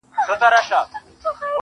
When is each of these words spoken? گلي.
گلي. 0.27 0.79